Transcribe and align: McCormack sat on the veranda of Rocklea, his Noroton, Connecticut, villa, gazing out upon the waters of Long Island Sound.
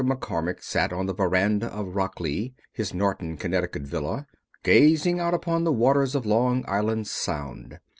McCormack 0.03 0.63
sat 0.63 0.91
on 0.91 1.05
the 1.05 1.13
veranda 1.13 1.67
of 1.67 1.93
Rocklea, 1.95 2.55
his 2.73 2.91
Noroton, 2.91 3.37
Connecticut, 3.37 3.83
villa, 3.83 4.25
gazing 4.63 5.19
out 5.19 5.35
upon 5.35 5.63
the 5.63 5.71
waters 5.71 6.15
of 6.15 6.25
Long 6.25 6.65
Island 6.67 7.05
Sound. 7.05 7.77